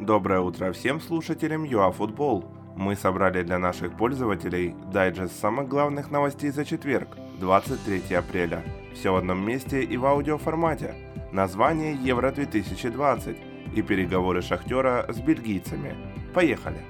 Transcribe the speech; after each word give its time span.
Доброе 0.00 0.40
утро 0.40 0.72
всем 0.72 0.98
слушателям 0.98 1.62
ЮАФутбол. 1.62 2.46
Мы 2.74 2.96
собрали 2.96 3.42
для 3.42 3.58
наших 3.58 3.98
пользователей 3.98 4.74
дайджест 4.90 5.38
самых 5.38 5.68
главных 5.68 6.10
новостей 6.10 6.48
за 6.50 6.64
четверг, 6.64 7.18
23 7.38 8.14
апреля. 8.16 8.64
Все 8.94 9.12
в 9.12 9.16
одном 9.16 9.46
месте 9.46 9.82
и 9.82 9.98
в 9.98 10.06
аудиоформате. 10.06 10.94
Название 11.32 11.94
Евро-2020 12.02 13.36
и 13.74 13.82
переговоры 13.82 14.40
Шахтера 14.40 15.04
с 15.10 15.20
бельгийцами. 15.20 15.94
Поехали! 16.32 16.80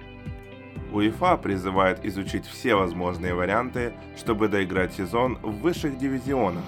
УЕФА 0.92 1.36
призывает 1.38 2.04
изучить 2.04 2.46
все 2.46 2.76
возможные 2.76 3.34
варианты, 3.34 3.92
чтобы 4.16 4.46
доиграть 4.46 4.92
сезон 4.92 5.36
в 5.42 5.50
высших 5.62 5.98
дивизионах. 5.98 6.64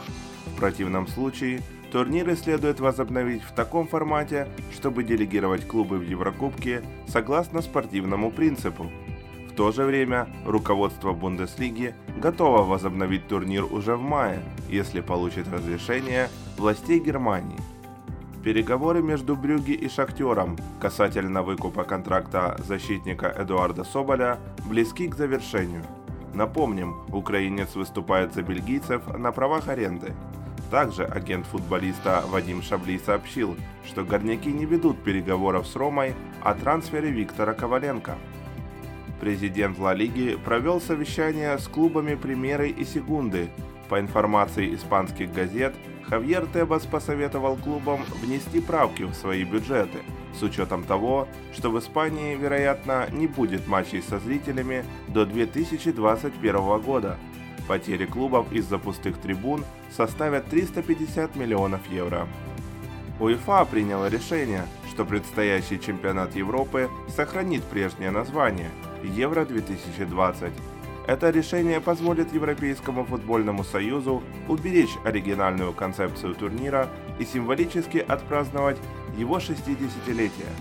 В 0.46 0.58
противном 0.58 1.06
случае 1.06 1.60
турниры 1.92 2.36
следует 2.36 2.80
возобновить 2.80 3.42
в 3.42 3.52
таком 3.52 3.86
формате, 3.86 4.48
чтобы 4.72 5.04
делегировать 5.04 5.68
клубы 5.68 5.98
в 5.98 6.02
Еврокубке 6.02 6.82
согласно 7.06 7.60
спортивному 7.60 8.30
принципу. 8.30 8.90
В 9.50 9.54
то 9.54 9.70
же 9.72 9.84
время 9.84 10.26
руководство 10.46 11.12
Бундеслиги 11.12 11.94
готово 12.16 12.62
возобновить 12.62 13.28
турнир 13.28 13.64
уже 13.64 13.96
в 13.96 14.02
мае, 14.02 14.42
если 14.70 15.02
получит 15.02 15.46
разрешение 15.52 16.30
властей 16.56 16.98
Германии. 16.98 17.58
Переговоры 18.42 19.02
между 19.02 19.36
Брюги 19.36 19.72
и 19.72 19.88
Шахтером 19.90 20.56
касательно 20.80 21.42
выкупа 21.42 21.84
контракта 21.84 22.56
защитника 22.66 23.26
Эдуарда 23.26 23.84
Соболя 23.84 24.38
близки 24.66 25.08
к 25.08 25.14
завершению. 25.14 25.84
Напомним, 26.32 26.96
украинец 27.12 27.74
выступает 27.74 28.32
за 28.32 28.40
бельгийцев 28.42 29.06
на 29.18 29.30
правах 29.30 29.68
аренды. 29.68 30.14
Также 30.72 31.04
агент 31.04 31.44
футболиста 31.44 32.24
Вадим 32.28 32.62
Шабли 32.62 32.96
сообщил, 32.96 33.58
что 33.86 34.04
горняки 34.04 34.50
не 34.50 34.64
ведут 34.64 35.04
переговоров 35.04 35.66
с 35.66 35.76
Ромой 35.76 36.14
о 36.42 36.54
трансфере 36.54 37.10
Виктора 37.10 37.52
Коваленко. 37.52 38.16
Президент 39.20 39.78
Ла 39.78 39.92
Лиги 39.92 40.34
провел 40.42 40.80
совещание 40.80 41.58
с 41.58 41.68
клубами 41.68 42.14
Примеры 42.14 42.70
и 42.70 42.86
Сегунды. 42.86 43.50
По 43.90 44.00
информации 44.00 44.74
испанских 44.74 45.30
газет, 45.34 45.74
Хавьер 46.08 46.46
Тебас 46.46 46.86
посоветовал 46.86 47.56
клубам 47.56 48.00
внести 48.22 48.62
правки 48.62 49.02
в 49.02 49.12
свои 49.12 49.44
бюджеты, 49.44 49.98
с 50.40 50.42
учетом 50.42 50.84
того, 50.84 51.28
что 51.52 51.70
в 51.70 51.78
Испании, 51.78 52.34
вероятно, 52.34 53.08
не 53.12 53.26
будет 53.26 53.68
матчей 53.68 54.00
со 54.00 54.18
зрителями 54.18 54.86
до 55.08 55.26
2021 55.26 56.80
года. 56.80 57.18
Потери 57.72 58.04
клубов 58.04 58.52
из-за 58.52 58.76
пустых 58.76 59.16
трибун 59.16 59.64
составят 59.90 60.44
350 60.50 61.36
миллионов 61.36 61.80
евро. 61.90 62.28
УЕФА 63.18 63.64
приняла 63.64 64.10
решение, 64.10 64.66
что 64.90 65.06
предстоящий 65.06 65.80
чемпионат 65.80 66.36
Европы 66.36 66.90
сохранит 67.08 67.64
прежнее 67.64 68.10
название– 68.10 68.68
Евро-2020 69.02 70.52
это 71.06 71.30
решение 71.30 71.80
позволит 71.80 72.34
Европейскому 72.34 73.06
футбольному 73.06 73.64
союзу 73.64 74.22
уберечь 74.48 74.98
оригинальную 75.02 75.72
концепцию 75.72 76.34
турнира 76.34 76.90
и 77.18 77.24
символически 77.24 77.98
отпраздновать 77.98 78.76
его 79.16 79.38
60-летие. 79.38 80.52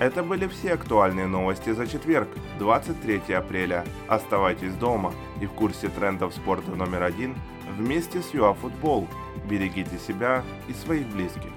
Это 0.00 0.22
были 0.22 0.46
все 0.46 0.72
актуальные 0.72 1.26
новости 1.26 1.72
за 1.72 1.86
четверг, 1.86 2.28
23 2.58 3.34
апреля. 3.34 3.84
Оставайтесь 4.08 4.72
дома 4.72 5.12
и 5.42 5.46
в 5.46 5.52
курсе 5.52 5.90
трендов 5.90 6.32
спорта 6.34 6.70
номер 6.70 7.02
один 7.02 7.36
вместе 7.76 8.22
с 8.22 8.32
ЮАФутбол. 8.32 9.06
Берегите 9.44 9.98
себя 9.98 10.42
и 10.68 10.72
своих 10.72 11.06
близких. 11.08 11.52